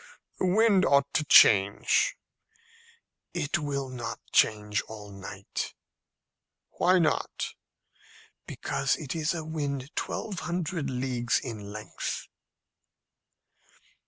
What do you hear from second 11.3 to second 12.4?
in length."